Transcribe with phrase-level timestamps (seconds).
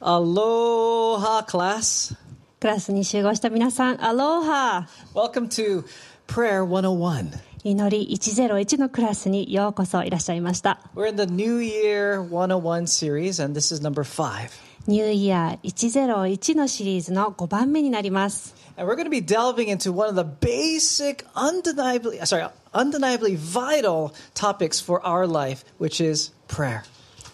[0.00, 2.16] Aloha, class.
[2.60, 5.84] クラスに集合した皆さん、アローハ Welcome to
[6.26, 7.38] Prayer 101.
[7.62, 10.80] 祈り101のクラスにようこそいらっしゃいました。
[10.94, 14.50] We're in the New Year 101 series, and this is number five.
[14.86, 18.54] ニューイヤー101のシリーズの5番目になります。
[18.76, 24.12] And we're going to be delving into one of the basic, undeniably, sorry, undeniably vital
[24.34, 26.82] topics for our life, which is prayer.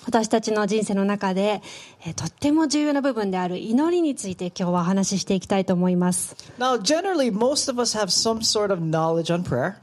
[0.07, 1.61] 私たちの人生の中で、
[2.08, 6.36] えーとっても重要な部分である祈りについて今日はお話ししていきたいと思います。
[6.60, 9.74] Now, generally, most of us have some sort of knowledge on prayer.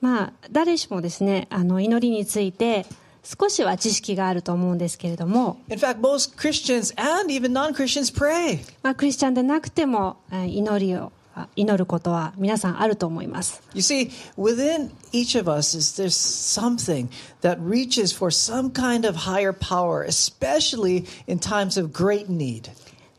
[0.00, 2.86] まあ、誰しもですね、あの、祈りについて
[3.22, 8.60] 少しは知識があると思うんですけれども、In fact, most Christians and even non Christians pray.
[8.82, 11.10] まあ、クリスチャンでなくても、えー祈りを、あ
[11.56, 13.62] 祈ることは皆さんあると思います。
[13.74, 17.08] You see, within each of us is there's something
[17.42, 22.70] that reaches for some kind of higher power, especially in times of great need.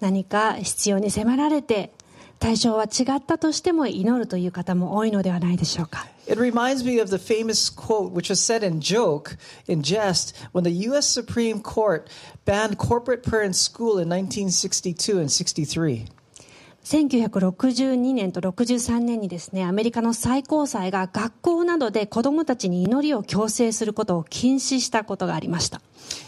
[0.01, 1.91] 何か必要に迫られて
[2.39, 9.35] 対象は違ったとしても祈るという方も多いのではないでしょうか It reminds me of the famous quote, which was said in joke,
[9.67, 11.07] in jest, when the U.S.
[11.07, 12.07] Supreme Court
[12.45, 16.05] banned corporate prayer in school in 1962 and 63.
[16.83, 25.81] 1962年と63年にですねアメリカの最高裁が学校などで子どもたちに祈りを強制することを禁止したことがありました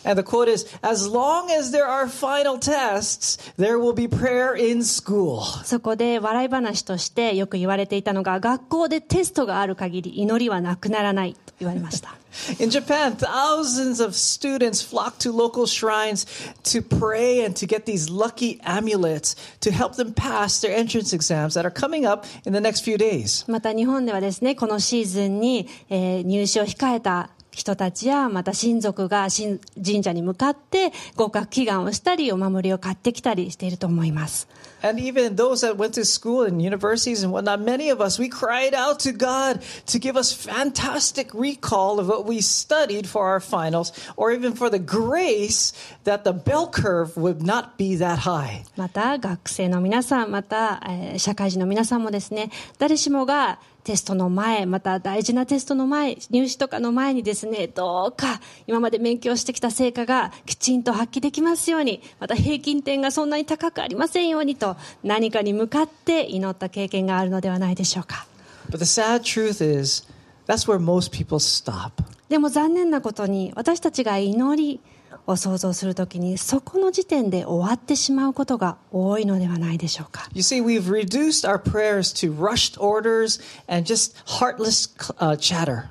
[0.03, 4.55] And the quote is, as long as there are final tests, there will be prayer
[4.55, 5.41] in school.
[5.63, 12.15] そこで笑い話としてよく言われていたのが学校でテストがある限り祈りはなくならないと言われました
[12.59, 16.25] In Japan, thousands of students flock to local shrines
[16.63, 21.55] to pray and to get these lucky amulets to help them pass their entrance exams
[21.55, 23.43] that are coming up in the next few days.
[23.51, 34.47] また日本ではですねこのシーズンに、えー入試を控えた人たちやまた親族が神神社に向かって合格祈願をしたりお守りを買ってきたりしていると思います
[34.82, 38.28] And even those that went to school and universities and whatnot, many of us, we
[38.28, 43.40] cried out to God to give us fantastic recall of what we studied for our
[43.40, 45.72] finals, or even for the grace
[46.04, 48.64] that the bell curve would not be that high.
[48.76, 68.27] また学生の皆さんまた、えー社会人の皆さんもですね誰しもが テストの前また大事なテストの前入試とかの前にですねどうか今まで勉強してきた成果がきちんと発揮できますようにまた平均点がそんなに高くありませんようにと何かに向かって祈った経験があるのではないでしょうか
[68.69, 70.07] But the sad truth is,
[70.47, 71.91] that's where most people stop.
[72.29, 74.79] でも残念なことに私たちが祈り
[75.27, 84.89] を想像するときにそこの時点で終わってしまうことが多いのではないでしょうか You see, we've reduced our prayers to rushed orders and just heartless
[85.19, 85.89] uh, chatter.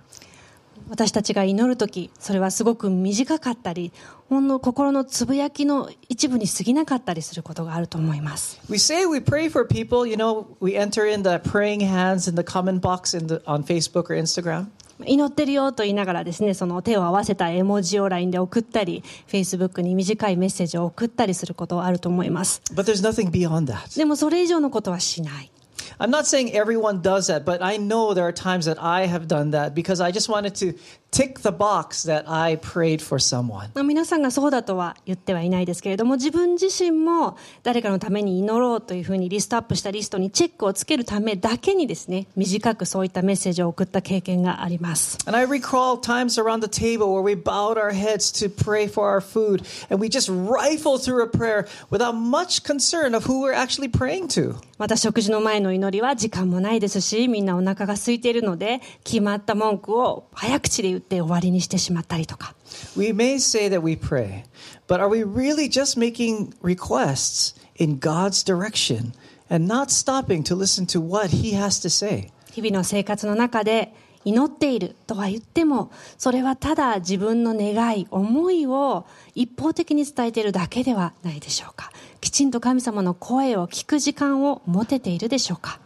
[0.90, 3.92] 私たちが祈るときそれはすごく短かったり
[4.28, 12.34] ほんの心のつぶやきの一部に過ぎなかったりすることがあると思います We say we pray for people, you know, we enter in the praying hands in
[12.34, 14.66] the comment box in the, on Facebook or Instagram.
[15.06, 22.62] 祈ってるよと言いながらですねその手を合わせた絵文字を LINE で送ったり Facebook に短いメッセージを送ったりすることはあると思います.
[23.98, 25.50] でもそれ以上のことはしない
[25.99, 29.27] I'm not saying everyone does that, but I know there are times that I have
[29.27, 30.73] done that because I just wanted to
[31.11, 33.69] tick the box that I prayed for someone.
[33.73, 48.87] まあ皆さんがそうだとは言ってはいないですけれども自分自身も誰かのために祈ろうというふうにリストアップしたリストにチェックをつけるためだけにですね短くそういったメッセージを送った経験があります And I recall times around the table where we bowed our heads to pray
[48.87, 53.41] for our food and we just rifle through a prayer without much concern of who
[53.41, 54.55] we're actually praying to.
[54.77, 62.54] また食事の前の祈り りは時間もないですしみんなお腹が空いているので決まった文句を早口で言って終わりにしてしまったりとか
[62.96, 64.44] We may say that we pray,
[64.86, 69.12] but are we really just making requests in God's direction
[69.50, 72.30] and not stopping to listen to what He has to say?
[72.52, 73.92] 日々の生活の中で
[74.24, 81.90] 祈っているとは言ってもそれはただ自分の願い思いを一方的に伝えているだけではないでしょうか
[82.20, 85.80] きちんと神様の声を聞く時間を持てているでしょうか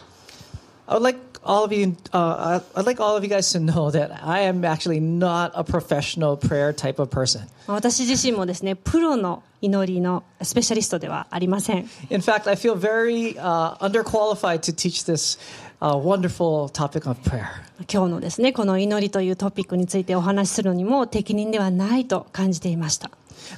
[0.86, 3.90] I would like all of you, uh, I'd like all of you guys to know
[3.90, 7.48] that I am actually not a professional prayer type of person.
[7.66, 15.38] 私自身もですねプロの祈りのスペシャリストではありません In fact, I feel very uh, underqualified to teach this
[15.84, 17.46] uh, wonderful topic of prayer.
[17.92, 23.10] 今日のですねこの祈りというトピックについてお話しするのにも適任ではないと感じていました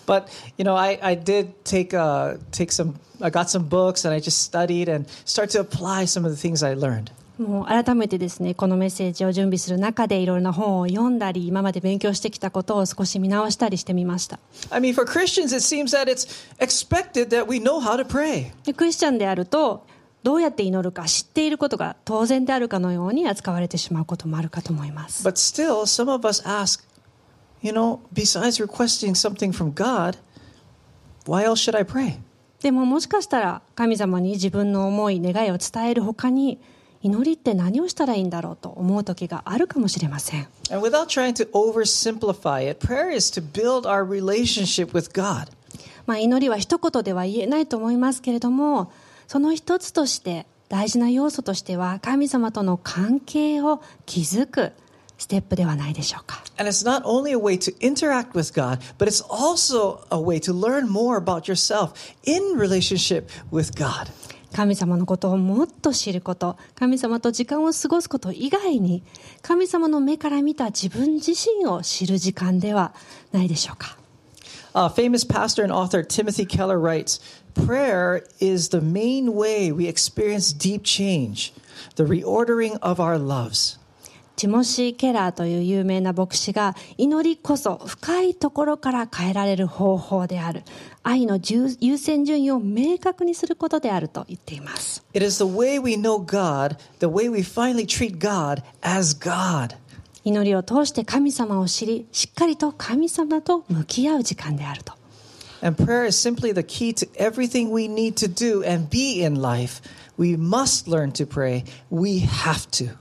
[0.06, 0.24] But
[0.58, 2.94] you know, I, I did take uh, take some.
[3.20, 6.36] I got some books and I just studied and start to apply some of the
[6.36, 7.12] things I learned.
[7.38, 14.40] もう改めてですね、このメッセージを準備する中でいろいろな本を読んだり、今まで勉強してきたことを少し見直したりしてみました。
[14.70, 16.26] I mean, for Christians, it seems that it's
[16.58, 18.52] expected that we know how to pray.
[18.64, 19.86] でクリスチャンであると、
[20.26, 25.24] どうやって祈るか知っていることが当然であるかのように扱われてしまうこともあるかと思います。
[25.24, 26.82] But still, some of us ask,
[27.62, 30.18] you know, besides requesting something from God,
[31.26, 32.18] why else should I pray?
[32.60, 36.58] でももしかしたら神様に自分の思い、願いを伝えるほかに、
[37.02, 40.48] 祈りって何をしたらいいんだろうと思う時があるかもしれません。
[40.72, 45.52] And without trying to oversimplify it, prayer is to build our relationship with God.
[46.04, 48.90] まあ、祈りは一言では言えないと思いますけれども
[49.26, 54.72] その一つとして大事な要素としては神様との関係を築く
[55.18, 60.38] ステップではないでしょうか And it's not only a way to interact with God, but it's also a way
[60.40, 61.92] to learn more about yourself
[62.24, 64.10] in relationship with God.
[64.52, 69.02] 神様のことをもっと知ること神様と時間を過ごすこと以外に
[69.42, 72.94] 神様の目から見た自分自身を知る時間では
[73.32, 73.96] ないでしょうか
[74.74, 77.18] Uh, famous pastor and author Timothy Keller writes
[77.64, 81.52] prayer is the main way we experience deep change,
[81.96, 83.78] the reordering of our loves.
[84.36, 90.62] ティモシー・ケラーという有名な牧師が祈りこそ深いところから変えられる方法である
[91.02, 95.02] 愛の優先順位を明確にすることであると言っています
[100.24, 105.05] 祈りを通して神様を知りしっかりと神様と向き合う時間であると。
[105.61, 109.81] And prayer is simply the key to everything we need to do and be in life.
[110.17, 111.65] We must learn to pray.
[111.89, 112.97] We have to.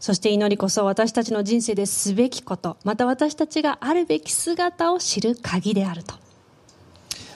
[0.00, 6.14] そして祈りこそ私たちの人生ですべきことまた私たちがあるべき姿を知る鍵であると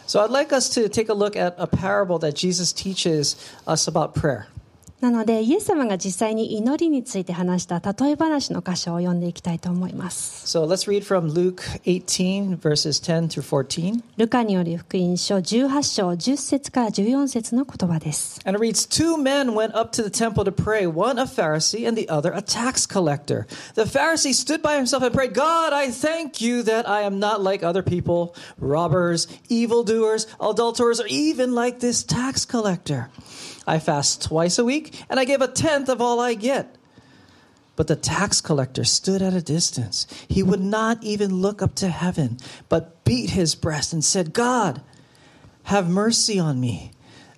[0.07, 3.87] So I'd like us to take a look at a parable that Jesus teaches us
[3.89, 4.47] about prayer.
[5.05, 14.03] なのでイエス様が実際に祈りについて話した例え話の箇所を読んでいきたいと思います So let's read from Luke 18, verses 10 through 14.
[14.17, 18.41] ルカによる福音書18章10節から14節の言葉です。
[18.47, 21.87] And it reads Two men went up to the temple to pray, one a Pharisee
[21.87, 23.47] and the other a tax collector.
[23.75, 27.43] The Pharisee stood by himself and prayed, God, I thank you that I am not
[27.43, 33.11] like other people, robbers, evildoers, adulterers, or even like this tax collector.
[33.69, 36.77] I fast twice a week, and I give a tenth of all I get.
[37.77, 40.07] But the tax collector stood at a distance.
[40.29, 42.39] He would not even look up to heaven,
[42.69, 44.81] but beat his breast and said, God,
[45.65, 46.93] have mercy on me,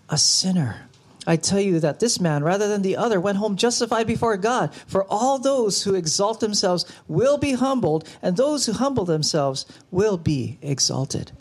[0.09, 0.89] a sinner.
[1.27, 4.73] I tell you that this man, rather than the other, went home justified before God.
[4.87, 10.19] For all those who exalt themselves will be humbled, and those who humble themselves will
[10.19, 11.33] be exalted.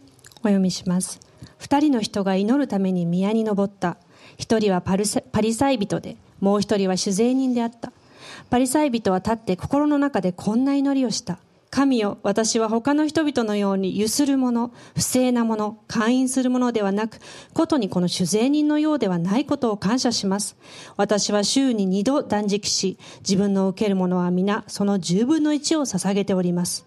[0.44, 1.20] お読みします。
[1.58, 3.98] 二人の人が祈るために宮に登った。
[4.41, 7.93] 一人はパルパリサイ人で、もう一人は酒税人であった。
[8.49, 11.39] パリサイ人は立って心の中でこんな祈りをした。
[11.69, 17.19] 神よ、私は他の人々のようにゆする者、不正な者、会員する者ではなく、
[17.53, 20.57] ことにこの酒税人のようではないことを感謝します。
[20.97, 26.87] 私は週に二度断食し、自分の受けるものは皆その十分の一を捧げております。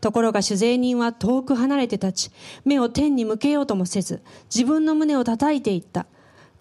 [0.00, 2.32] ところが酒税人は遠く離れて立ち、
[2.64, 4.22] 目を天に向けようともせず、
[4.54, 6.06] 自分の胸を叩いていった。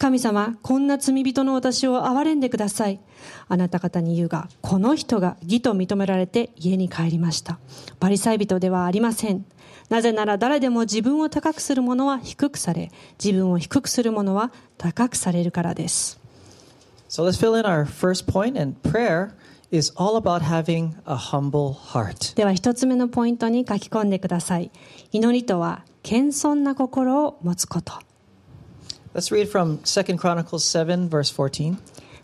[0.03, 2.99] 神様、こんな罪人の私を憐れんでください。
[3.47, 7.57] あなた方に言うが、この人が義と認められて家に帰りました。
[8.01, 9.45] パリサイ人ではありません。
[9.87, 12.91] なぜなら誰でも自分を高くする者は低くされ、
[13.23, 16.19] 自分を低くする者は高くされるからです。
[17.07, 19.29] So let's fill in our first point, and prayer
[19.71, 22.35] is all about having a humble heart.
[22.35, 24.69] では一つ目のポイントに書き込んでください。
[25.13, 27.93] 祈りとは、謙遜な心を持つこと。
[29.13, 31.77] Let's read from 2 Chronicles 7, verse 14.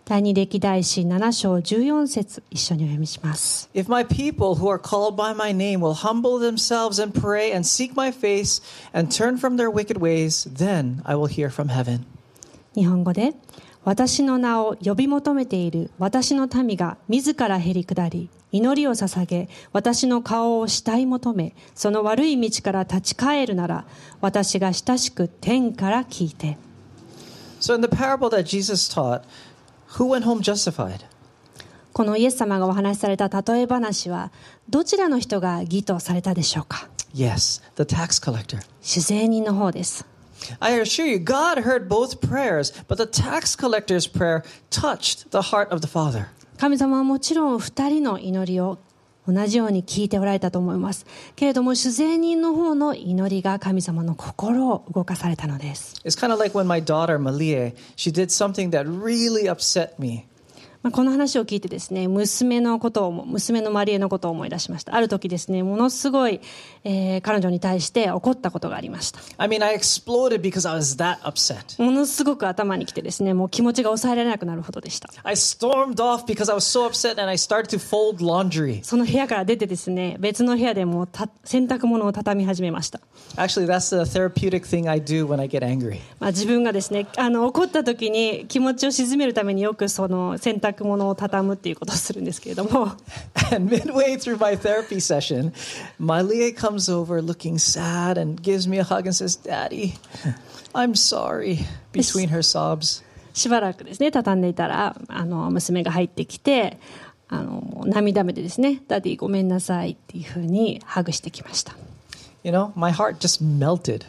[0.05, 3.69] 第二歴代史7章14節一緒にお読みします。
[3.75, 7.93] If my people who are called by my name will humble themselves and pray and seek
[7.93, 11.99] my face and turn from their wicked ways, then I will hear from heaven.
[12.73, 13.35] 日本語で、
[13.85, 23.85] 私の名を呼び求めている私の民が自らへり下り、祈りを捧げ、私の顔を慕い求め、その悪い道から立ち返るなら、
[24.21, 26.57] 私が親しく天から聞いて。
[27.59, 29.23] So, in the parable that Jesus taught,
[29.97, 31.05] who went home justified?
[31.93, 34.31] このイエス様がお話しされた例え話は、
[34.69, 38.59] どちらの人が義とされたでしょうか Yes, the tax collector.
[38.81, 40.05] 主税人の方です。
[40.59, 45.81] I assure you, God heard both prayers, but the tax collector's prayer touched the heart of
[45.81, 46.27] the Father.
[46.57, 48.79] 神様はもちろん二人の祈りを
[49.31, 51.05] 同じように聞いておられたと思います。
[51.35, 55.95] けれども、主税人の方の祈りが神様の心を動かされたのです。
[56.05, 60.28] It's kind of like when my daughter, Malie, she did something that really upset me.
[60.81, 64.95] まあ、この話を聞いてですね、娘のことを、娘のマリエのことを思い出しました。
[64.95, 66.39] ある時ですね、ものすごい、
[66.85, 69.19] えー彼女に対して怒ったことがありました。
[69.37, 71.83] I mean, I exploded because I was that upset.
[71.83, 75.09] ものすごく頭にきてですね、もう気持ちが抑えられなくなるほどでした。
[75.23, 78.81] I stormed off because I was so upset and I started to fold laundry.
[78.83, 83.01] その部屋から出てですね、別の部屋でもうた洗濯物を畳み始めました。
[83.35, 85.99] Actually, that's the therapeutic thing I do when I get angry.
[86.19, 92.93] まあ、自分がですね、あの、怒った時に気持ちを鎮めるためによくその洗濯物を畳むっていうことをするんですけれども、
[93.51, 95.51] And midway through my therapy session,
[95.99, 99.93] Malia comes over looking sad and gives me a hug and says, Daddy,
[100.73, 101.59] I'm sorry,
[101.91, 103.03] between her sobs.
[103.33, 106.79] しばらくですね、畳んでいたら、あの、娘が入ってきて、
[107.29, 111.75] あの、涙目でですね、ダディごめんなさいっていうふうにハグしてきました。
[112.43, 114.05] You know, my heart just melted.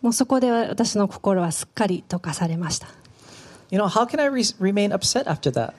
[0.00, 2.88] もうそこで私の心はすっかり溶かされました。
[3.70, 5.74] You know, how can I re- remain upset after that?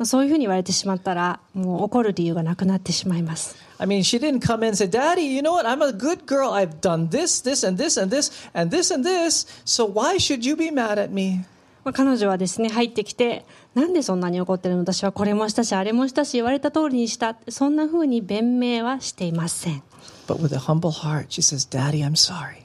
[0.00, 3.54] まあそういうふうに言われてしまったら、もう怒る理由がなくなってしまいます。
[3.78, 5.66] I mean, she didn't come in and say, Daddy, you know what?
[5.66, 6.52] I'm a good girl.
[6.52, 9.46] I've done this, this, and this, and this, and this, and this.
[9.66, 11.44] So why should you be mad at me?
[11.84, 19.82] まあ、彼女はですね入ってきてなんでそんなに怒ってるの私はこれもしたしあれもしたし言われた通りにしたそんなふうに弁明はしていません
[20.26, 22.60] But with a humble heart, she says, Daddy, I'm sorry.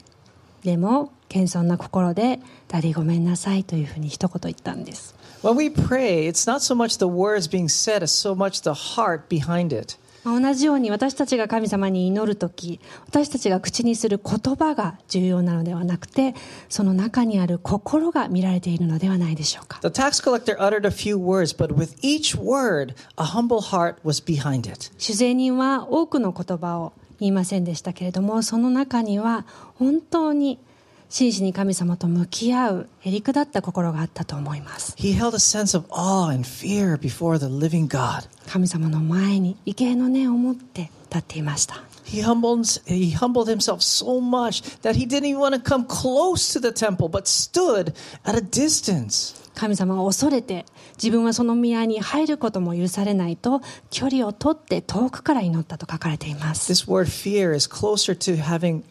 [0.64, 8.34] でも謙遜な心で「Daddy ごめんなさい」というふうに一言言ったんです When we pray, it's not so much the words being said as so
[8.34, 9.96] much the heart behind it.
[10.24, 16.34] まあ同じように私たちが神様に祈る時私たちが口にする言葉が重要なのではなくて
[16.68, 24.20] その中にある心が見られているのではないでしょうか The tax collector uttered a few words, but with each word, a humble heart was
[24.20, 24.90] behind it.
[24.98, 30.58] 酒税人は多くの言葉を言いませんでしたけれどもその中には本当に
[31.08, 34.96] 真摯に神様と向き合うへりくだった心があったと思います.
[38.46, 46.52] 神様の前に畏敬の念を持って立っていました He humbled, he humbled himself so much that he didn't even want to come close
[46.52, 47.92] to the temple, but stood
[48.24, 49.34] at a distance.
[49.56, 50.64] 神様を恐れて
[50.98, 53.60] 自分はその宮に入ることも許されないと
[53.90, 58.82] 距離を取って遠くから祈ったと書かれています This word fear is closer to having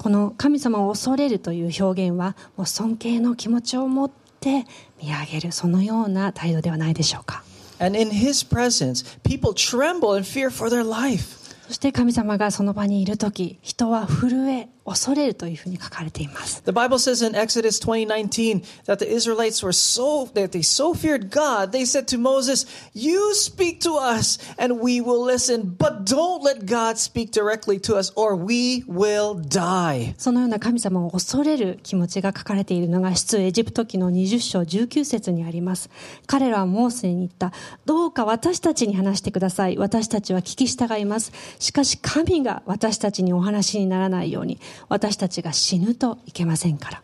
[0.00, 4.10] この神様を恐れるという表現は尊敬の気持ちを持っ
[4.40, 4.66] て
[5.02, 7.42] 見上げるそのような態度ではないでしょうか。
[11.68, 16.62] そして神様がその場にいる時人は震え恐れるというふうに書かれています。
[16.64, 21.70] The Bible says in Exodus 20:19 that the Israelites were so that they so feared God,
[21.70, 26.64] they said to Moses, "You speak to us and we will listen, but don't let
[26.64, 35.90] God speak directly to us or we will die." そのような神様を恐れる気持ちが書かれているのが出エジプト記の20章19節にあります。
[36.26, 37.52] 彼らはモーセに言った。
[37.84, 39.76] どうか私たちに話してください。
[39.78, 41.32] 私たちは聞き従います。
[41.58, 44.58] しかし神が私たちにお話にならないように、
[44.88, 47.02] 私たちが死ぬといけませんから。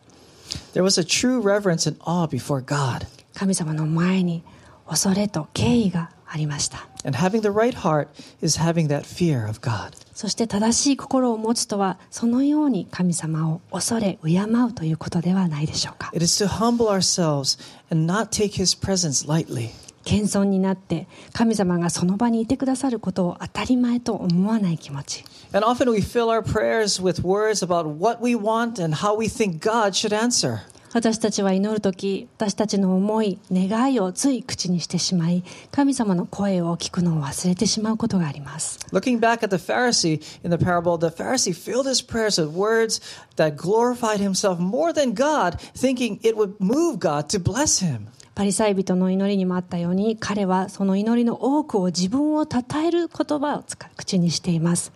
[0.75, 3.07] There was a true reverence and awe before God.
[3.35, 4.43] 神様の前に
[4.87, 6.87] 恐れと敬意がありました。
[7.05, 8.09] And having the right heart
[8.43, 9.93] is having that fear of God.
[10.15, 16.11] そして正しい心を持つとは、そのように神様を恐れ、敬うということではないでしょうか。
[16.15, 17.59] It is to humble ourselves
[17.91, 19.71] and not take his presence lightly.
[20.05, 25.25] 謙遜になって、神様がその場にいてくださることを当たり前と思わない気持ち。
[25.53, 29.59] And often we fill our prayers with words about what we want and how we think
[29.59, 30.61] God should answer.
[30.95, 38.79] 私たちは祈るとき、私たちの思い、願いをつい口にしてしまい、神様の声を聞くのを忘れてしまうことがあります。
[38.93, 43.01] Looking back at the Pharisee in the parable, the Pharisee filled his prayers with words
[43.37, 48.09] that glorified himself more than God, thinking it would move God to bless him.
[48.35, 54.93] パリサイ人の祈りにもあったように彼はその祈りの多くを自分を称える言葉を使う口にしています。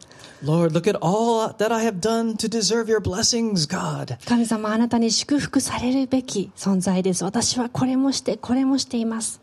[4.26, 7.24] 神様あなたに祝福されるべき存在です。
[7.24, 9.40] 私はこれもしてこれもしています。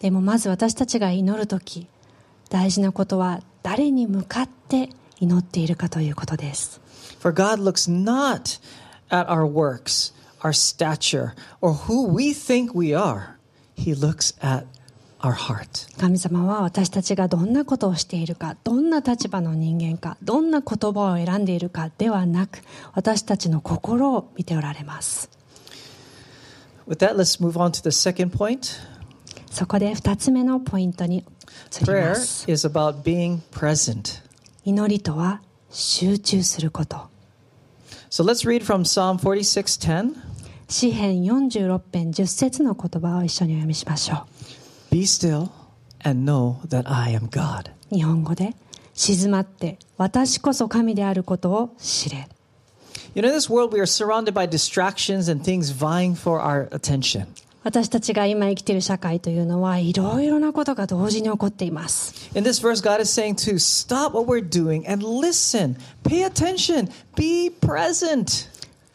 [0.00, 1.86] でもまず私たちが祈るとき
[2.50, 5.01] 大事なことは誰に向かって祈るとき
[5.38, 6.80] っているかということです。
[7.20, 8.60] For God looks not
[9.10, 13.36] at our works, our stature, or who we think we are.
[13.76, 14.64] He looks at
[15.20, 15.88] our heart.
[15.98, 22.58] 神様は私たちがどんなことをしているか、どんな立場の人間か、どんな言葉を選んでいるかではなく、
[22.94, 25.30] 私たちの心を見ておられます。
[26.88, 28.80] With that, let's move on to the second point.
[29.50, 32.50] そこで二つ目のポイントに移りま Prayer す。
[32.50, 34.20] is about being present.
[34.64, 37.08] 祈りとは集中すること
[38.10, 40.14] So let's read from Psalm 46:10.
[40.68, 44.26] 詩編46編10節の言葉を一緒にお読みしましょ
[44.90, 45.48] Be still
[46.04, 47.70] and know that I am God.
[47.90, 48.54] う日本語で
[48.94, 52.28] 静まって私こそ神であることを知れ
[53.14, 56.68] You know, in this world, we are surrounded by distractions and things vying for our
[56.70, 57.26] attention.
[57.64, 66.24] 私たちが今生きている社会というのはいろいろなことが同時に起こっています In this verse, God is saying to stop what we're doing and listen, pay
[66.24, 68.48] attention, be present.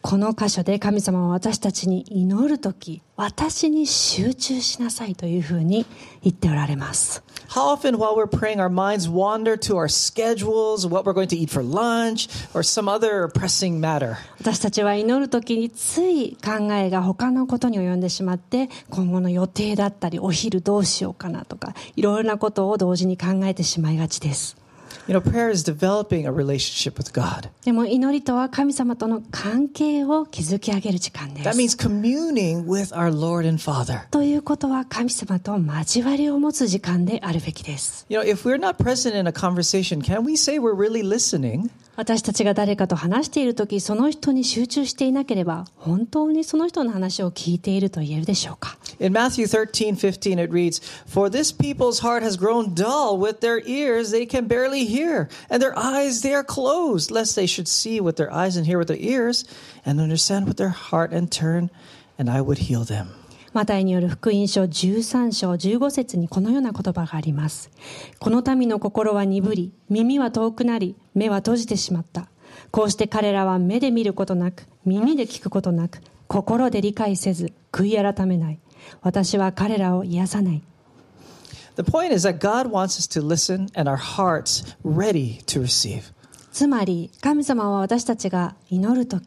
[0.08, 5.84] この箇所で神様は私たちに祈るとき私に集中しなさいというふうに
[6.22, 11.36] 言っておられます How often, while we're praying, our minds wander to our schedules, what we're going to
[11.36, 14.16] eat for lunch, or some other pressing matter?
[14.40, 24.56] 私たちは祈るときについ考えが他のことに及んでしまって今後の予定だったりお昼どうしようかなとかいろいろなことを同時に考えてしまいがちです
[25.05, 27.49] You know, prayer is developing a relationship with God.
[27.65, 34.07] でも祈りとは神様との関係を築き上げる時間で That す means communing with our Lord and Father.
[34.11, 41.03] ということは神様と交わりを持つ時間であるべきです You know, if we're not present in a conversation, can we say we're really
[41.03, 41.69] listening?
[41.97, 53.41] 私たちが誰かと話している時その人に集中していなければ本当にその人の話を聞いていると言えるでしょうか In Matthew 13, 15, it reads, For this people's heart has grown dull with
[53.41, 57.67] their ears, they can barely hear, and their eyes, they are closed, lest they should
[57.67, 59.45] see with their eyes and hear with their ears,
[59.85, 61.69] and understand with their heart and turn,
[62.17, 63.09] and I would heal them.
[63.52, 67.70] マタイによる福音書13章15節にこのような言葉があります。
[68.18, 72.28] この民の心は鈍り、耳は遠くなり、目は閉じてしまった。
[72.70, 78.58] こうして彼らは目で見ることなく、耳で聞くことなく、心で理解せず、悔い改めない。
[79.02, 80.62] 私は彼らを癒さない。
[81.76, 86.12] The point is that God wants us to listen and our hearts ready to receive.
[86.52, 89.20] つまり、神様は私たちが祈ると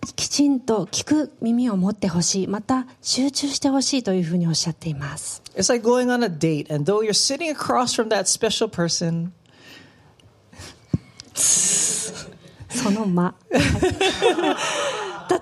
[0.00, 5.42] き、きちんと聞く耳を持ってほしい、また集中してほしいというふうにおっしゃっています。
[5.56, 9.30] It's like going on a date, and though you're sitting across from that special person,
[12.70, 13.34] その間。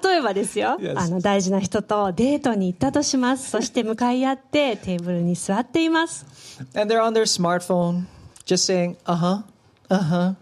[0.02, 0.98] 例えばですよ、Yes.
[0.98, 3.50] あの大事な人とデートに行ったとします。
[3.50, 6.26] そして向かい合ってテーブルに座っています。
[6.74, 8.04] and they're on their smartphone,
[8.44, 9.42] just saying, uh huh,
[9.88, 10.34] uh huh.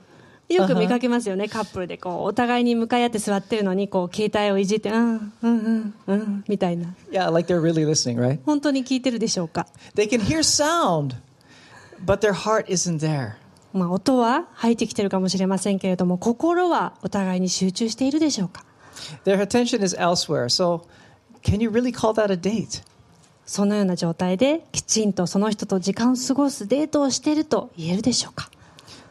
[0.48, 6.94] よく見かけますよね、カップルでこうお互いに向かい合って座ってるのにこう携帯をいじって、うん、うん、うん、うん、みたいな。
[7.10, 8.38] Yeah, like they're really listening, right?
[8.44, 11.16] 本当に聞いてるでしょうか？They can hear sound,
[12.04, 13.32] but their heart isn't there.
[13.72, 18.64] まあ音は入ってきてるかもしれませんけれども、心はお互いに集中しているでしょうか
[19.24, 20.44] ？Their attention is elsewhere.
[20.44, 20.82] So,
[21.42, 22.84] can you really call that a date?
[23.44, 28.50] そのような状態できちんとその人と時間を過ごすデートをしていると言えるでしょうか？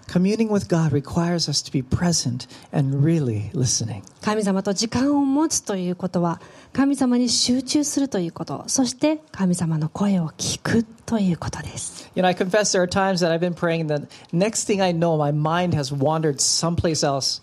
[0.07, 4.03] Communing with God requires us to be present and really listening.
[4.21, 6.39] 神様と時間を持つということは
[6.73, 14.93] 神様に集中するということそして神様の声を聞くということです You know, I confess there are times that I've been praying, the next thing I
[14.93, 17.41] know, my mind has wandered someplace else.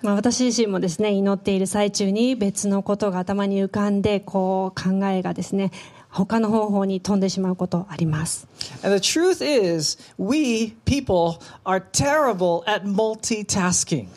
[0.00, 5.72] まあ、私自身もですね祈っている最中に別のことが頭に浮かんでこう考えがですね
[6.10, 8.48] 他の方法に飛んでしまうことあります
[8.82, 14.08] And the truth is, we people are terrible at multitasking.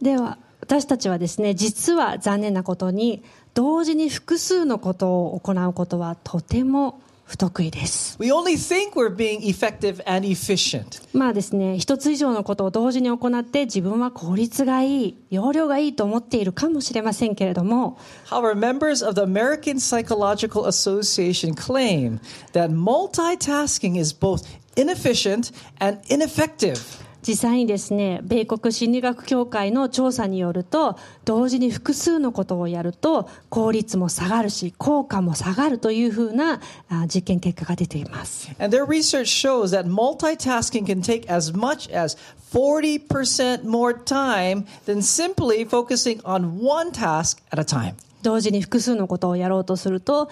[0.00, 3.22] では私たちはですね実は残念なことに
[3.54, 7.00] 同時に複数のことを行うことはとても
[7.34, 11.02] 不得意です We only think we're being effective and efficient.
[11.12, 22.20] まあですね一つ以上のことを同時に行って自分は効率がいい容量がいいと思っているかもしれませんけれども However, members of the American Psychological Association claim
[22.52, 27.03] that multitasking is both inefficient and ineffective.
[27.26, 42.16] 実際にですね米国心理学協会の調査によると同時に複数のことをやると効率も下がるし効果も下がるというふうなあ実験結果が出ています And their research shows that multitasking can take as much as
[42.52, 47.94] 40% more time than simply focusing on one task at a time.
[48.24, 50.30] 同時に複数のことをやろうとすると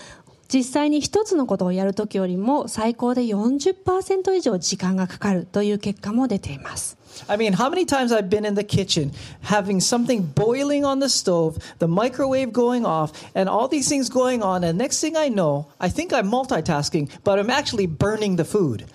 [0.53, 9.13] 実際に一つのことをやるときよりも最高で40%以上時間がかかるという結果も出ています I mean, how many times I've been in the kitchen
[9.43, 14.43] having something boiling on the stove, the microwave going off, and all these things going
[14.43, 18.45] on, and next thing I know, I think I'm multitasking, but I'm actually burning the
[18.45, 18.87] food.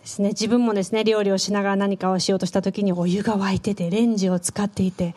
[0.00, 5.14] ですね、自分もですね料理をしながら何かをしようとした時にお湯が沸いててレンジを使っていて、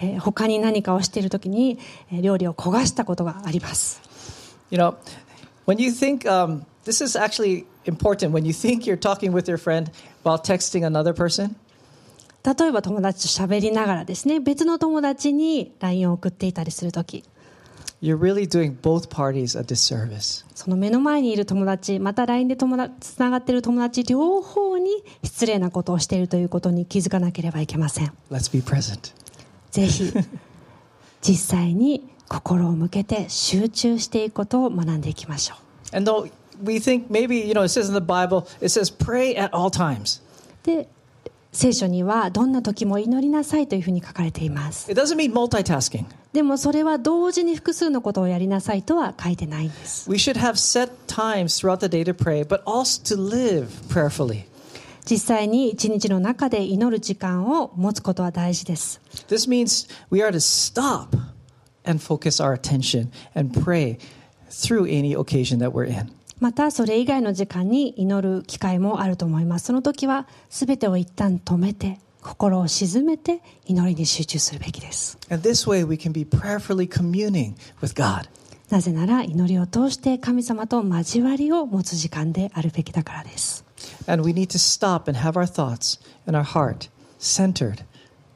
[0.00, 1.78] えー他に何かをしている時に、
[2.12, 4.02] えー料理を焦がしたことがあります
[4.70, 4.96] You know,
[5.66, 9.58] when you think, um, this is actually important, when you think you're talking with your
[9.58, 9.90] friend
[10.22, 11.56] while texting another person,
[12.44, 17.24] 例えば友達と喋りながらですね、別の友達に LINE を送っていたりするとき、
[18.02, 20.44] you're really doing both parties a disservice.
[20.54, 24.90] その目の前にいる友達、また LINE で友達、つながっている友達両方に
[25.22, 28.12] 失礼なことをしているということに気づかなければいけません。
[28.30, 29.14] Let's be present.
[29.70, 30.12] ぜひ、
[31.22, 35.54] 実際に心を向けて集中していくことを学んでいきましょ
[35.92, 35.96] う。
[35.96, 36.30] And though
[36.62, 39.70] we think maybe, you know, it says in the Bible, it says pray at all
[39.70, 40.20] times.
[40.64, 40.88] で、
[41.52, 44.90] 聖書にはどんな時も祈りなさいというふうに書かれています。
[44.90, 46.06] It doesn't mean multitasking.
[46.32, 50.10] でもそれは同時に複数のことをやりなさいとは書いてないんです。
[50.10, 54.46] We should have set times throughout the day to pray, but also to live prayerfully.
[55.08, 59.00] 実際に一日の中で祈る時間を持つことは大事です。
[59.28, 61.16] This means we are to stop
[61.84, 63.98] and focus our attention and pray
[64.50, 66.12] through any occasion that we're in.
[66.40, 69.66] またそれ以外の時間に祈る機会もあると思います。
[69.66, 75.18] その時は全てを一旦止めて、心を静めて祈りに集中するべきです。
[75.30, 78.28] And this way we can be prayerfully communing with God.
[78.70, 83.64] なぜなら祈りを通して神様と交わりを持つ時間であるべきだからです。
[84.06, 87.84] And we need to stop and have our thoughts and our heart centered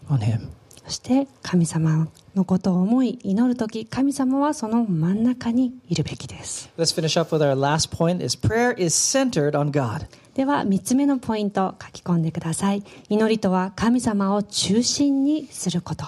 [0.08, 0.48] on Him.
[0.84, 2.08] そして神様
[2.38, 6.70] のことを思い祈る時神様はその真ん中にいるべきです。
[6.78, 10.06] Let's finish up with our last point is prayer is centered on God.
[10.34, 12.84] では3つ目のポイント書き込んでください。
[13.08, 16.04] 祈りとは神様を中心にすること。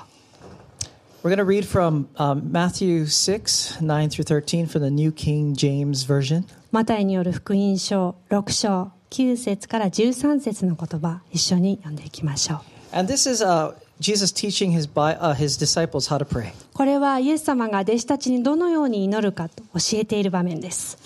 [1.22, 5.54] We're going to read from um, Matthew 6, 9 through 13 from the New King
[5.54, 6.44] James Version.
[6.70, 12.96] マタイによる福音書6章9節から13節の言葉一緒に読んでいきましょう。
[12.96, 16.52] And this is uh, Jesus teaching his, uh, his disciples how to pray.
[16.72, 20.96] これはイエス様が弟子たちにどのように祈るかと教えている場面です。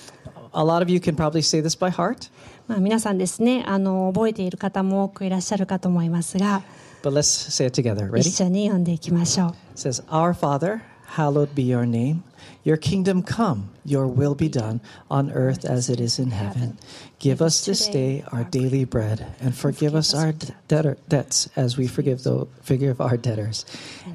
[0.52, 2.30] A lot of you can probably say this by heart,
[2.68, 6.62] まあ、皆さんですねあの覚えている方も多くいらっしゃるかと思いますが
[7.02, 8.06] but let's say it together.
[8.16, 8.44] 一 Ready?
[8.44, 9.48] 緒に読んでいきましょう。
[9.48, 12.23] It says, Our Father, hallowed be your name.
[12.63, 16.77] Your kingdom come, your will be done on earth as it is in heaven.
[17.17, 21.77] Give us this day our daily bread, and forgive us our d- debtor, debts as
[21.77, 23.65] we forgive, the, forgive our debtors.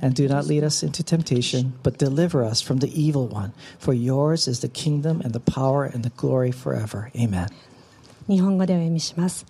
[0.00, 3.52] And do not lead us into temptation, but deliver us from the evil one.
[3.78, 7.10] For yours is the kingdom and the power and the glory forever.
[7.16, 7.48] Amen.
[8.26, 9.44] 日本語でお読みします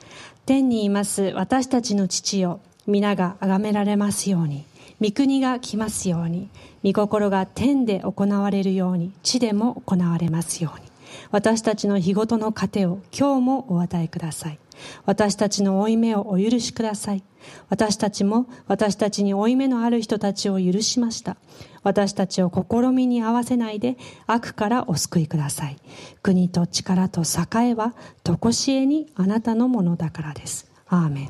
[0.47, 4.67] 天にいます私たちの父よ皆が崇められますように
[5.02, 6.50] 御国が来ますように
[6.84, 10.90] 御心が天で行われるように地でも行われますように。
[11.32, 14.60] 私たちの日ごとの糧を今日もお与えください。
[15.06, 17.24] 私たちの負い目をお許しください。
[17.70, 21.38] 私たちも私たちに負い目のある人たちを許しました。
[21.84, 25.78] 私たちを試みに合わせないで悪からお救いください。
[26.22, 30.70] 国と力と栄えは常しえにあなたのものだからです。
[30.88, 31.30] アーメン。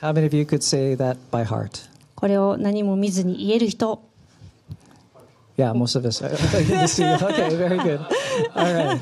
[0.00, 1.89] How many of you could say that by heart?
[2.20, 4.02] これを何も見ずに言える人
[5.56, 6.22] Yeah, most of us.
[6.22, 6.30] Good
[6.80, 7.16] to see you.
[7.16, 8.00] Okay, very good.
[8.54, 9.00] All right.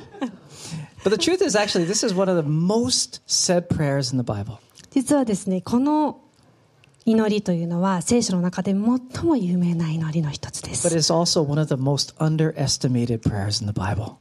[1.05, 4.25] But the truth is, actually, this is one of the most said prayers in the
[4.25, 4.59] Bible.
[4.91, 6.21] 実はですねこの
[7.05, 10.89] 祈りというのは聖書の中で最も有名な祈りの一つです.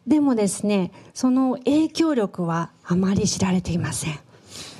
[0.08, 4.20] でもですねその影響力はあまり知られていません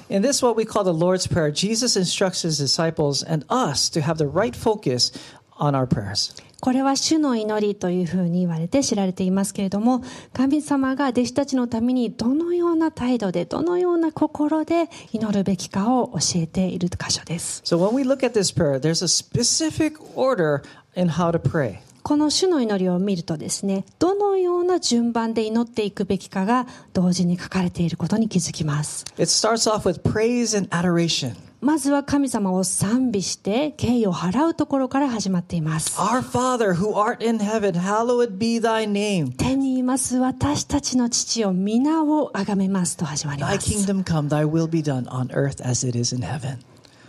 [0.09, 4.01] In this, what we call the Lord's Prayer, Jesus instructs his disciples and us to
[4.03, 5.13] have the right focus
[5.59, 6.35] on our prayers.
[6.61, 20.63] これは主の祈りというふうに言われて知られていますけれども神様が弟子たちのためにどのような態度でどのような心で祈るべきかを教えている箇所です So when we look at this prayer, there's a specific order
[20.95, 21.81] in how to pray.
[22.08, 31.36] この主の祈りを見るとですねどのような順番で祈っていくべきかが同時に書かれていることに気づきます It starts off with praise and adoration.
[31.60, 39.36] まずは神様を賛美して敬意を払うところから始まっています Our Father who art in heaven, hallowed be thy name.
[39.36, 46.22] 天にいます私たちの父を皆をあがめますと始まり Thy ます kingdom come, thy will be done on earth as it is in
[46.22, 46.60] heaven.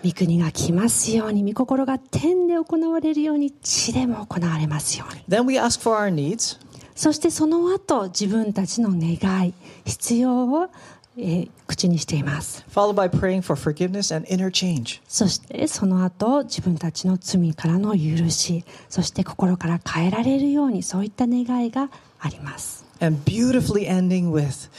[0.05, 5.23] 御国が来ますように、御心が天で行われるように、地でも行われますように。
[5.29, 6.59] Then we ask for our needs.
[6.95, 10.69] そしてその後、自分たちの願い、必要を、
[11.17, 12.65] え、口にしています。
[12.73, 15.01] Followed by praying for forgiveness and interchange.
[15.09, 22.85] そしてその後、自分たちの罪からの許し、そして心から変えられるように、そういった願いがあります。
[23.01, 24.71] And beautifully ending with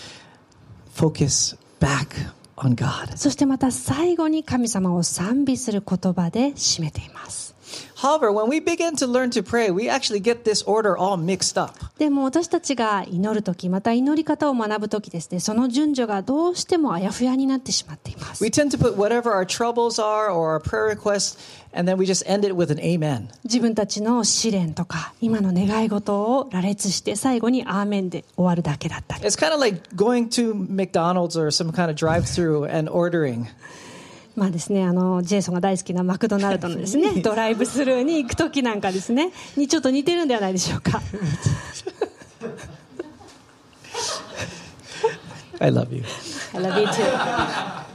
[0.94, 2.08] focus back.
[3.16, 7.56] そしてまた最後に神様を賛美する言葉で締めています。
[7.99, 11.73] However, when we begin to learn to pray, we actually get this order all mixed up.
[11.99, 18.43] でも私たちが祈るとき、また祈り方を学ぶときですね、その順序がどうしてもあやふやになってしまっています。
[18.43, 21.39] We tend to put whatever our troubles are or our prayer requests,
[21.73, 23.29] and then we just end it with an amen.
[23.45, 29.25] 自分たちの試練とか、今の願い事を羅列して最後にアーメンで終わるだけだったり。
[29.25, 33.47] It's kind of like going to McDonald's or some kind of drive through and ordering.
[34.40, 41.02] まあですね、あの、ジェイソンが大好きなマクドナルドのですね、 ドライブスルーに行くときなんかですね、にちょっと似てるんではないでしょうか。
[45.60, 46.06] I love you.
[46.54, 47.89] I love you too.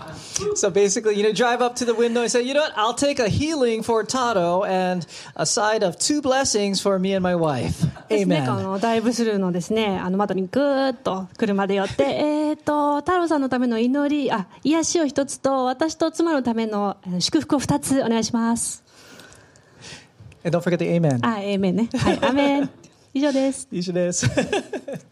[0.56, 2.94] So basically, you know, drive up to the window and say, you know what, I'll
[2.94, 7.36] take a healing for Tato and a side of two blessings for me and my
[7.36, 7.86] wife.
[8.08, 8.62] ですね、こ Amen.
[8.62, 18.82] のダイブスルーのですね、あの窓にぐーっと車で寄って、えっと、太郎さんのための祈り、あ、癒しを一つと、私と妻のためのえー祝福を二つお願いします。
[20.44, 21.20] And don't forget the amen.
[21.22, 21.88] あ、エーメンね。
[21.96, 22.70] はい、アーメン。
[23.14, 23.68] 以上です。
[23.70, 25.04] You should ask.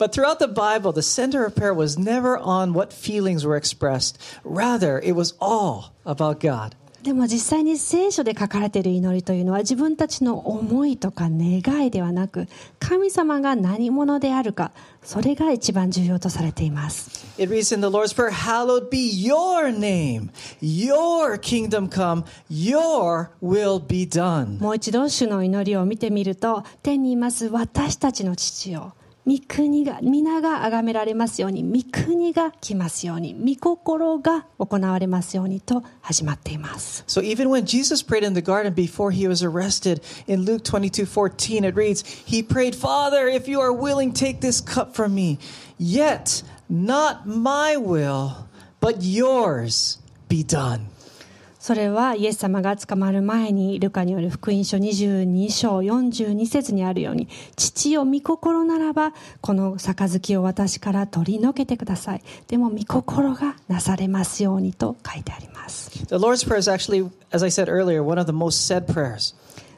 [0.00, 4.18] But throughout the Bible, the center of prayer was never on what feelings were expressed.
[4.44, 6.74] Rather, it was all about God.
[7.02, 12.46] でも実際に聖書で書かれている祈りというのは自分たちの思いとか願いではなく
[12.78, 23.80] 神様が何者であるかそれが一番重要とされています It reads in the Lord's Prayer, Hallowed be your name, your kingdom come, your will
[23.80, 24.60] be done.
[24.60, 28.92] もう一度主の祈りを見てみると天にいます私たちの父よ
[29.27, 41.05] 御国が皆が崇められますように御国が来ますように御心が行われますようにと始まっています So even when Jesus prayed in the garden before he was arrested, in Luke 22
[41.07, 45.39] 14, it reads, He prayed, Father, if you are willing, take this cup from me.
[45.79, 48.47] Yet not my will,
[48.79, 49.97] but yours
[50.29, 50.89] be done.
[51.60, 62.22] それはイエス様が捕まる前にルカによる福音書22章42節にあるように父を見心ならばこの盃を私から取り除けてください。
[62.48, 65.90] でも見心がなされますようにと書いてあります。
[65.90, 69.34] The Lord's prayers actually, as I said earlier, one of the most said prayers.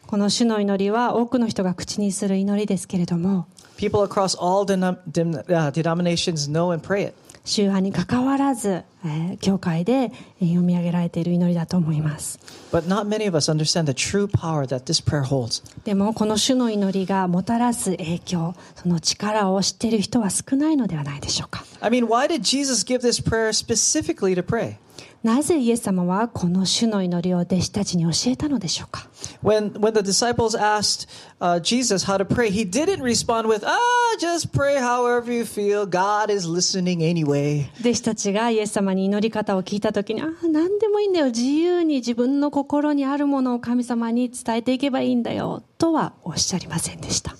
[0.06, 7.14] この主の祈りは多くの人が口にする祈りですけれども People across all denominations know and pray it.
[7.44, 12.38] 宗派にかかわらずえー教会でえー読み上げられている祈りだと思います
[12.72, 15.62] But not many of us understand the true power that this prayer holds.
[15.84, 24.76] でもこの主の祈りがもたらす影響その力を知っている人は少ないのではないでしょうか I mean, why did Jesus give this prayer specifically to pray?
[25.22, 29.08] なぜイエス様はこの主の祈りを弟子たちに教えたのでしょうか
[29.40, 31.08] When, when the disciples asked
[31.40, 33.78] uh, Jesus how to pray, he didn't respond with, ah,
[34.18, 35.86] just pray however you feel.
[35.86, 37.70] God is listening anyway.
[37.80, 41.26] 弟子たちがイエス様に祈り方を聞いた時にああ何でもいいんだよ。
[41.26, 47.36] 自由に自分の心にあるものを神様に伝えていけばいいんだよとはおっしゃりませんでした。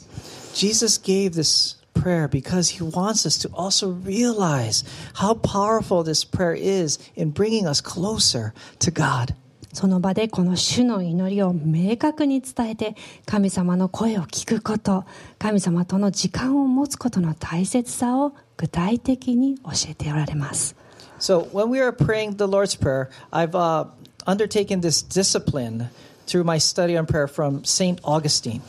[0.55, 4.85] Jesus gave this prayer because he wants us to also realize
[5.15, 9.35] how powerful this prayer is in bringing us closer to God.
[9.73, 15.07] その場でこの主の祈りを明確に伝えて神様の声を聞くこと
[15.39, 20.77] 神様との時間を持つことの大切さを具体的に教えておられます
[21.23, 23.85] So when we are praying the Lord's Prayer, I've uh,
[24.27, 25.89] undertaken this discipline
[26.27, 28.01] through my study on prayer from St.
[28.03, 28.61] Augustine.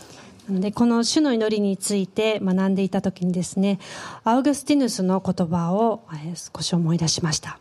[0.47, 3.79] でこの主の祈りについて学んでいた時にですね
[4.23, 7.57] アウグスティヌスの言葉をえー少し思い出しました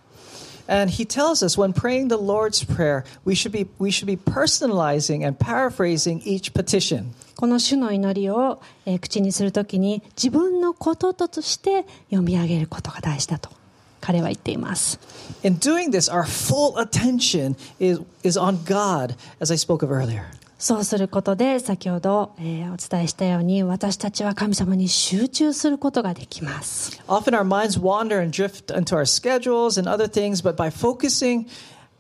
[0.69, 4.17] And he tells us when praying the Lord's Prayer, we should be, we should be
[4.17, 7.15] personalizing and paraphrasing each petition.
[7.37, 13.62] この主の祈りを、えー口にするときに自分のこととして読み上げることが大事だと
[14.03, 14.99] 彼は言っています
[15.43, 20.25] In doing this, our full attention is, is on God, as I spoke of earlier.
[20.59, 30.71] そうすることで先ほど、えーお伝えしたように私たちは神様に集中することができます Often our minds wander and drift into our schedules and other things, but by
[30.71, 31.47] focusing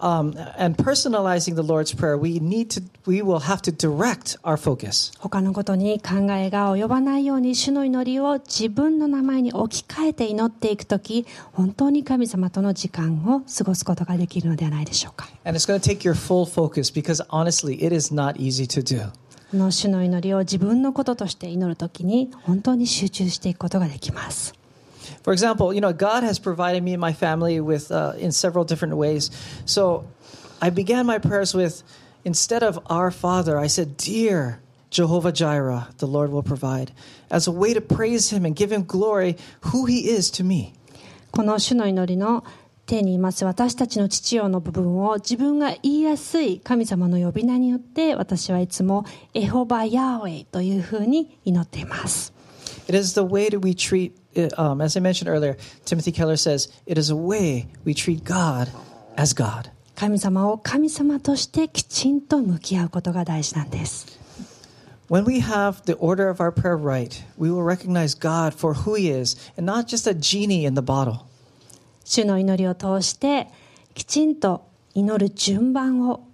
[0.03, 4.57] um, and personalizing the Lord's Prayer, we need to, we will have to direct our
[4.57, 5.13] focus.
[5.19, 18.67] 他のことに考えが及ばないように主の祈りを自分の名前に置き換えて祈っていくとき本当に神様との時間を過ごすことができるのではないでしょうか And it's going to take your full focus because honestly, it is not easy
[18.67, 19.11] to do.
[19.53, 24.55] この主の祈りを自分のこととして祈るときに本当に集中していくことができます
[25.24, 28.66] For example, you know, God has provided me and my family with uh, in several
[28.66, 29.32] different ways.
[29.66, 30.08] So
[30.62, 31.84] I began my prayers with,
[32.26, 36.92] instead of Our Father, I said, Dear Jehovah Jireh, the Lord will provide,
[37.30, 40.74] as a way to praise Him and give Him glory, who He is to me.
[41.32, 42.44] この主の祈りの
[42.88, 52.34] 天にいます私たちの父よの部分を自分が言いやすい神様の呼び名によって私はいつもエホバ・ヤーウェイというふうに祈っています
[52.88, 54.14] It is the way that we treat,
[54.57, 58.71] um, as I mentioned earlier, Timothy Keller says, it is a way we treat God
[59.17, 59.71] as God.
[59.95, 64.19] 神様を神様としてきちんと向き合うことが大事なんです
[65.11, 68.95] When we have the order of our prayer right, we will recognize God for who
[68.95, 71.27] He is and not just a genie in the bottle.
[72.05, 73.49] 主の祈りを通して
[73.95, 76.27] きちんと祈る順番を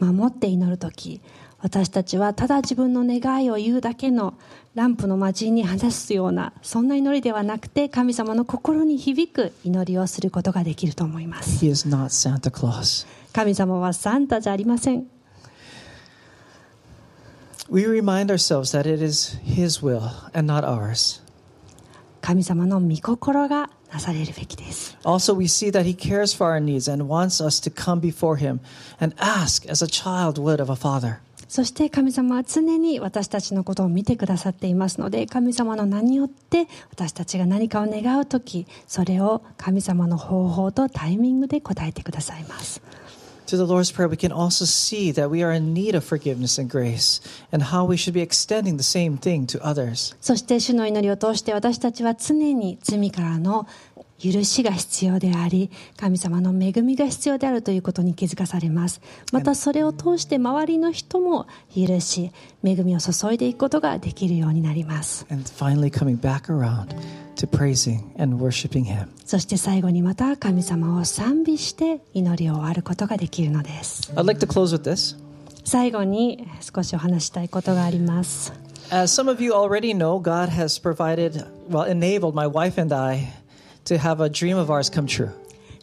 [0.00, 1.20] 守って祈るとき
[1.60, 4.34] 私たちはただ自分の願いを言うだけの
[4.74, 13.06] ランプの魔人に話すようなそんな祈りではなくて神様の心に響く祈りをすることができると思います He is not Santa Claus.
[13.32, 15.08] 神様はサンタじゃありません
[17.70, 20.00] We remind ourselves that it is His will
[20.32, 21.20] and not ours.
[22.22, 28.00] 神様の御心がなされるべきです Also, we see that He cares for our needs and wants us to come
[28.00, 28.60] before Him
[29.00, 31.18] and ask as a child would of a father.
[31.48, 42.82] そして神様は常に私たちのことを見てくださっていますので神様の名によって私たちが何かを願う時それを神様の方法とタイミングで答えてくださいます
[43.48, 46.58] To the Lord's Prayer, we can also see that we are in need of forgiveness
[46.58, 47.18] and grace
[47.50, 50.14] and how we should be extending the same thing to others.
[50.20, 53.66] そして主の祈りを通して私たちは常に罪からの
[54.18, 59.00] 許しが必要であり神様の恵みが必要であるということに気づかされます。
[59.32, 62.32] またそれを通して周りの人も許し
[62.64, 65.26] 恵みを注いでいくことができるようになります。
[69.24, 74.10] そして最後にまた神様を賛美して祈りを終わることができるのです、
[75.64, 78.52] 最後に少しお話したいことがあります。
[83.88, 85.30] To have a dream of ours come true.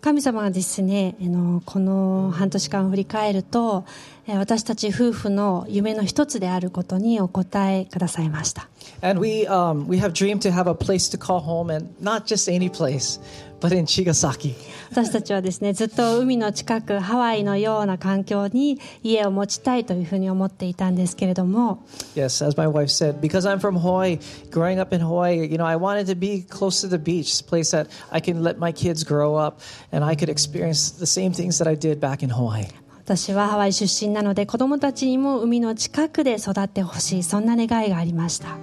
[0.02, 3.86] 神様はですねあのこの半年間を振り返ると
[4.28, 8.68] 私たち夫婦の夢の一つであることにお答えくださいました
[9.02, 12.26] And we, um, we have dreamed to have a place to call home, and not
[12.26, 13.20] just any place,
[13.60, 14.56] but in Chigasaki.
[14.90, 21.84] 私たちはですねずっと海の近くハワイのような環境に家を持ちたいというふうに思っていたんですけれども
[22.16, 24.20] Yes, as my wife said, because I'm from Hawaii,
[24.52, 27.44] growing up in Hawaii, you know, I wanted to be close to the beach, a
[27.44, 29.62] place that I can let my kids grow up
[29.92, 32.68] and I could experience the same things that I did back in Hawaii.
[33.06, 38.58] 私はハワイ出身なので子供たちにも海の近くで育ってほしいそんな願いがありました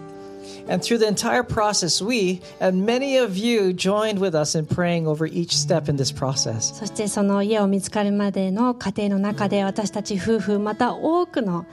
[0.68, 5.06] And through the entire process, we and many of you joined with us in praying
[5.06, 6.74] over each step in this process.
[6.74, 11.64] そしてその家を見つかるまでの過程の中で私たち夫婦また多くの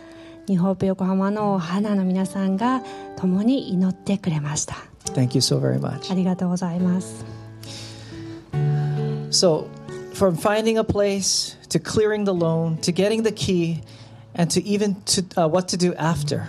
[0.47, 2.83] 日本横浜の花の皆さんが
[3.15, 4.75] 共に祈ってくれました
[5.13, 6.11] Thank you so very much.
[6.11, 7.25] ありがとうございます
[9.31, 9.67] So,
[10.18, 13.82] from finding a place to clearing the loan to getting the key
[14.34, 16.42] and to even to uh, what to do after.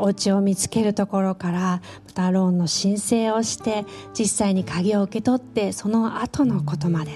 [0.00, 3.84] お家を見つけるところからまたローンの申請をして
[4.16, 7.10] 実際に鍵を受け取ってその後のことまで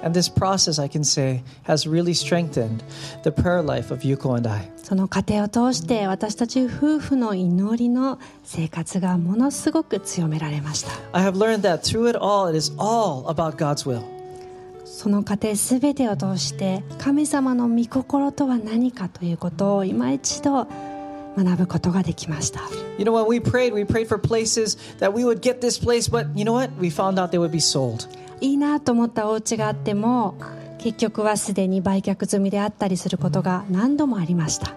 [0.00, 2.84] And this process, I can say, has really strengthened
[3.24, 4.70] the prayer life of Yuko and I.
[4.76, 14.11] その過程を通して私たち夫婦の祈りの生活がものすごく強められました I have learned that through it all, it is all about God's will.
[14.85, 20.67] その過程すべてを通して神様の御心とは何かということを今一度
[21.35, 22.61] 学ぶことができました
[22.97, 26.07] You know, when we prayed, we prayed for places that we would get this place,
[26.07, 26.69] but you know what?
[26.79, 28.07] We found out they would be sold.
[28.39, 30.35] いいなと思ったお家があっても
[30.79, 34.75] 結局はすでに売却済みであったりすることが何度もありました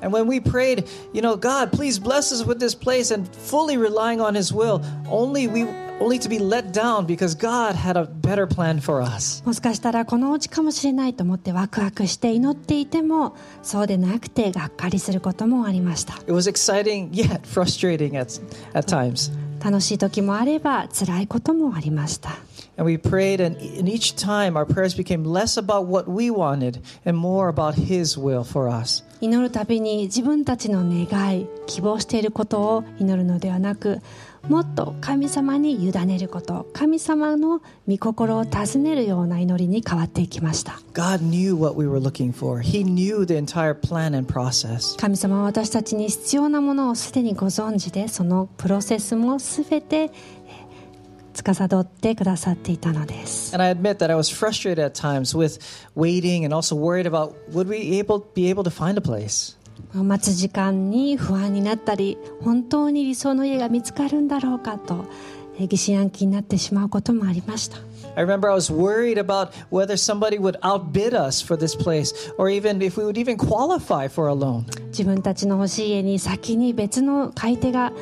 [0.00, 3.78] And when we prayed, you know, God, please bless us with this place and fully
[3.78, 5.64] relying on His will, only we
[6.00, 9.42] only to be let down because God had a better plan for us.
[9.44, 18.40] もしかしたらこのお家かもしれないと思ってワクワクして祈っていてもそうでなくてがっかりすることもありました It was exciting yet frustrating at,
[18.74, 19.32] at times.
[19.62, 22.30] 楽しい時もあれば辛いこともありました
[22.76, 26.80] And we prayed, and in each time our prayers became less about what we wanted
[27.06, 29.04] and more about His will for us.
[29.20, 34.00] 祈るたびに自分たちの願い希望していることを祈るのではなく
[34.48, 42.60] もっと神様に委ねること神様の御心を尋ねるような祈りに変わっていきました God knew what we were looking for.
[42.62, 44.98] He knew the entire plan and process.
[44.98, 50.10] 神様は私たちに必要なものをすでにご存知でそのプロセスも全てえー
[51.34, 55.58] 司ってくださっていたのです And I admit that I was frustrated at times with
[55.96, 59.56] waiting and also worried about would we able be able to find a place.
[59.92, 65.04] 待つ時間に不安になったり本当に理想の家が見つかるんだろうかと
[65.56, 67.78] えー疑心暗鬼になってしまうこともありました
[68.16, 72.48] I remember I was worried about whether somebody would outbid us for this place or
[72.48, 74.64] even if we would even qualify for a loan.
[74.88, 77.92] 自分たちの欲しい家に先に別の買い手が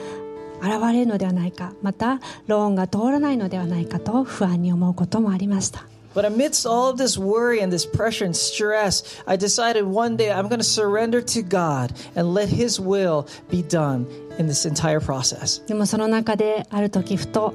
[0.60, 10.17] 現れるのではないかまたローンが通らないのではないかと不安に思うこともありました But amidst all of this worry and this pressure and stress, I decided one
[10.17, 14.07] day I'm going to surrender to God and let His will be done
[14.39, 15.61] in this entire process.
[15.67, 17.53] でもその中である時ふと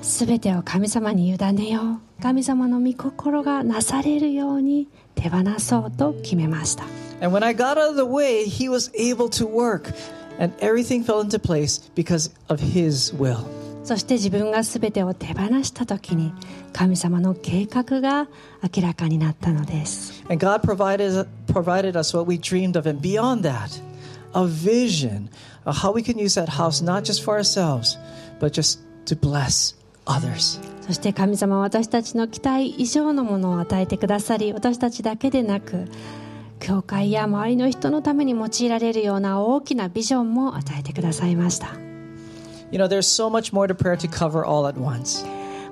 [0.00, 6.84] 全てを神様に委ねよう神様の御心がなされるように手放そうと決めました
[7.20, 9.92] And when I got out of the way, He was able to work,
[10.38, 13.46] and everything fell into place because of His will.
[13.89, 16.31] そして自分が全てを手放した時に
[16.73, 18.27] 神様の計画が
[18.61, 23.81] 明らかになったのです And God provided, provided us what we dreamed of, and beyond that,
[24.35, 25.27] a vision
[25.65, 27.97] of how we can use that house not just for ourselves,
[28.39, 29.75] but just to bless
[30.05, 30.61] others.
[30.81, 35.85] そして神様は私たちの期待以上のものを与えてくださり私たちだけでなく
[36.59, 41.88] 教会や周りの人のために用いられるような大きなビジョンも与えてくださいました、
[42.70, 45.24] You know, there's so much more to prayer to cover all at once.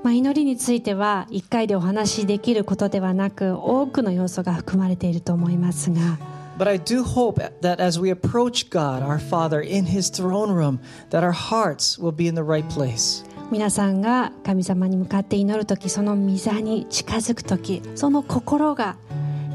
[0.03, 6.19] まあ、祈りについては1回でお話しできることではなく多くの要素が含まれていると思いますが
[6.59, 10.81] But I do hope that as we approach God, our Father, in His throne room,
[11.11, 13.25] that our hearts will be in the right place.
[13.51, 18.97] 皆さんが神様に向かって祈る時その御座に近づく時その心が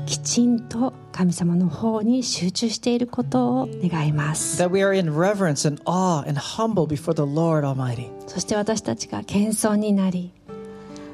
[0.05, 8.10] きちんと 神様の方に集中していることを願います That we are in reverence and awe and humble before the Lord Almighty.
[8.26, 10.32] そして私たちが謙遜になり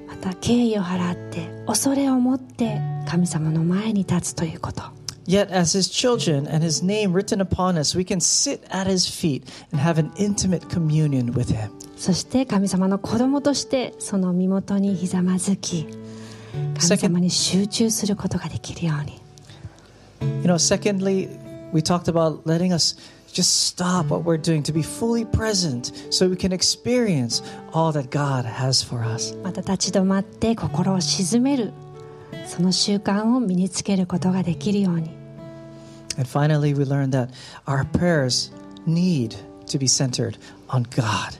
[0.06, 4.82] また敬意を払って恐れを持って神様の前に立つということ
[5.26, 9.06] Yet, as His children and His name written upon us, we can sit at His
[9.06, 11.70] feet and have an intimate communion with Him.
[11.98, 15.86] そして神様の子供としてその身元にひざまずき
[16.80, 19.17] 神様に集中することができるように
[20.21, 21.29] You know, secondly,
[21.71, 22.95] we talked about letting us
[23.33, 27.41] just stop what we're doing to be fully present so we can experience
[27.73, 29.33] all that God has for us.
[29.43, 31.73] また立ち止まって心を静める
[32.45, 35.09] その習慣を身につけることができるように
[36.15, 37.29] And finally, we learned that
[37.65, 38.51] our prayers
[38.85, 39.35] need
[39.65, 40.37] to be centered
[40.69, 41.39] on God.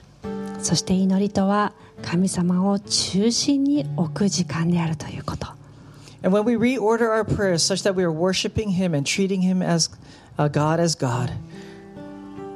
[0.60, 1.72] そして祈りとは
[2.02, 5.46] 神様を中心に置く時間であるということ
[6.22, 9.62] And when we reorder our prayers such that we are worshiping Him and treating Him
[9.62, 9.90] as
[10.38, 11.32] uh, God as God,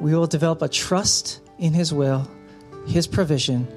[0.00, 2.26] we will develop a trust in His will,
[2.86, 3.68] His provision,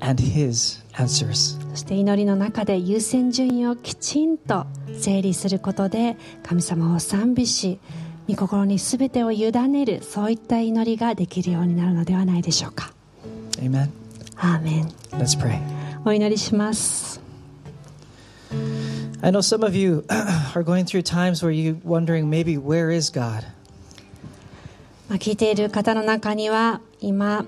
[0.00, 1.58] and His answers.
[1.70, 4.66] そして祈りの中で優先順位をきちんと
[4.98, 7.78] 整理することで神様を賛美し
[8.28, 12.92] 御心に全てを委ねるそういった祈りができるようになるのではないでしょうか
[13.58, 13.88] Amen.
[14.36, 15.60] アーメン Let's pray.
[16.04, 17.20] お祈りします
[19.22, 20.04] I know some of you
[20.54, 23.44] are going through times where you're wondering maybe where is God?
[25.08, 27.44] まあ、聞いている方の中には今、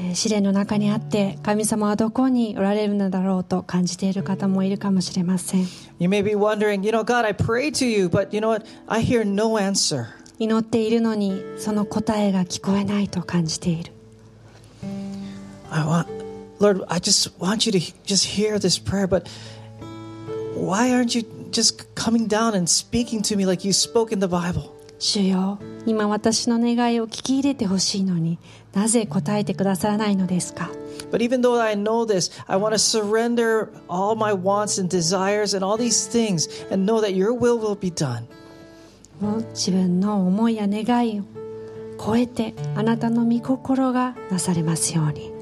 [0.00, 5.66] えー試練の中にあって神様はどこにおられるのだろうと感じている方もいるかもしれません
[5.98, 8.64] You may be wondering, you know, God, I pray to you, but you know what?
[8.86, 10.06] I hear no answer.
[10.38, 13.92] 祈っているのにその答えが聞こえないと感じている
[15.70, 16.06] I want,
[16.60, 19.28] Lord, I just want you to he- just hear this prayer, but
[20.58, 24.26] why aren't you just coming down and speaking to me like you spoke in the
[24.26, 24.70] Bible?
[24.98, 28.38] 主よ今私の願いを聞き入れてほしいのに
[28.72, 30.70] なぜ答えてくださらないのですか
[31.10, 35.54] But even though I know this, I want to surrender all my wants and desires
[35.54, 38.24] and all these things and know that your will will be done.
[39.20, 41.24] もう自分の思いや願いを
[42.04, 45.32] 超えてあなたの御心がなされますように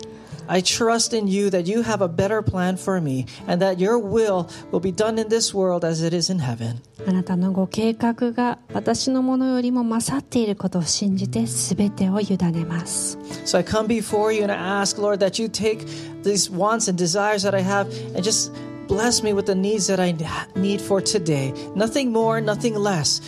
[0.49, 3.99] I trust in you that you have a better plan for me and that your
[3.99, 6.83] will will be done in this world as it is in heaven.
[7.07, 15.85] あなたのご計画が私のものよりも勝っていることを信じて全てを委ねます So I come before you and I ask, Lord, that you take
[16.23, 18.53] these wants and desires that I have and just
[18.89, 20.13] bless me with the needs that I
[20.55, 21.53] need for today.
[21.75, 23.21] Nothing more, nothing less.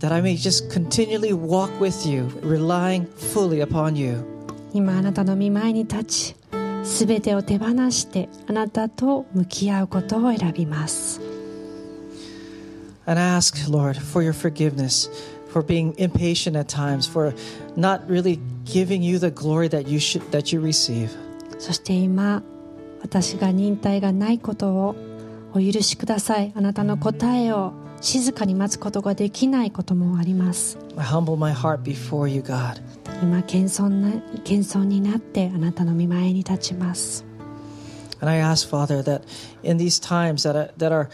[0.00, 4.24] That I may just continually walk with you, relying fully upon you.
[4.74, 6.36] 今あなたの御前に立ち
[6.87, 11.21] 全てを手放してあなたと向き合うことを選びます
[13.05, 15.09] And ask, Lord, for your forgiveness,
[15.49, 17.33] for being impatient at times, for
[17.77, 21.09] not really giving you the glory that you should that you receive.
[21.57, 22.43] そして今
[23.01, 24.95] 私が忍耐がないことを
[25.53, 27.71] お許しくださいあなたの答えを
[28.01, 32.81] 静かに待つことができないこともあります I humble my heart before you, God.
[33.21, 34.11] 今謙遜な
[34.43, 37.25] 謙遜になってあなたの御前に立ちます
[38.19, 39.23] And I ask, Father, that
[39.63, 41.09] in these times that are, that are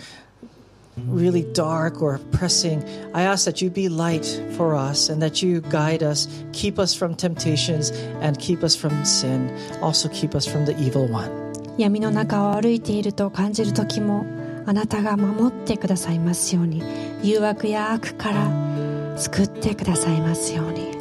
[1.10, 2.84] really dark or pressing,
[3.14, 4.26] I ask that you be light
[4.56, 7.92] for us and that you guide us, keep us from temptations,
[8.22, 9.52] and keep us from sin.
[9.82, 11.30] Also, keep us from the evil one.
[11.78, 14.26] 闇の中を歩いていると感じる時も
[14.68, 16.84] あなたが守ってくださいますように
[17.24, 20.93] 誘惑や悪から救ってくださいますように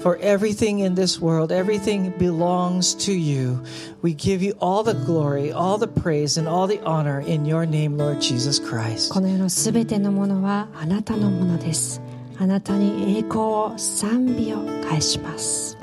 [0.00, 3.62] For everything in this world, everything belongs to you.
[4.02, 7.64] We give you all the glory, all the praise, and all the honor in your
[7.64, 9.12] name, Lord Jesus Christ.
[9.12, 12.02] この世のすべてのものはあなたのものです
[12.38, 14.58] あなたに栄光を賛美を
[14.88, 15.78] 返します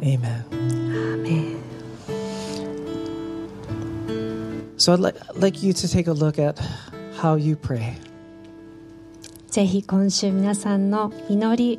[0.00, 0.42] Amen.
[0.50, 1.54] アーメン
[4.76, 6.58] So I'd li- like you to take a look at
[7.20, 7.94] how you pray.
[9.50, 11.78] ぜひ今週皆さんの祈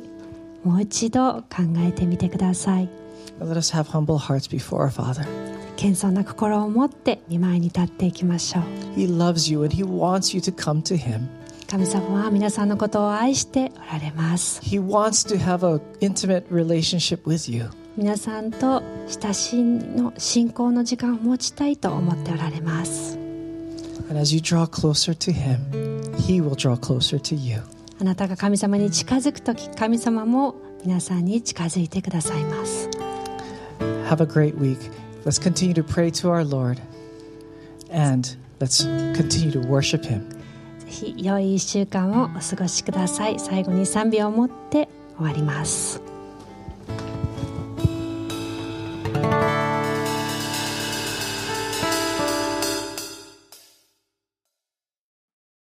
[0.63, 2.89] もう一度考えてみてください。
[5.75, 8.63] 謙遜な心を持って御枚に立っていきましょう。
[11.67, 14.59] 神様は皆さんのことを愛しておられます。
[17.97, 23.17] 皆さんと親しいの信仰の時間を持ちたいと思っておられます。
[28.01, 32.89] あなたが神様に近づく時神様も皆さんに近づいてくださいます
[34.09, 34.79] Have a great week.
[35.23, 36.81] Let's continue to pray to our Lord
[37.91, 38.85] and let's
[39.15, 40.27] continue to worship Him.
[40.79, 46.01] ぜひ良い1週間をお過ごしください最後に賛美を持って終わります